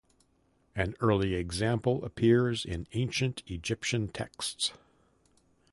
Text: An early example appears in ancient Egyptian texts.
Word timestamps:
An 0.75 0.95
early 0.99 1.35
example 1.35 2.03
appears 2.03 2.65
in 2.65 2.87
ancient 2.93 3.43
Egyptian 3.45 4.07
texts. 4.07 4.73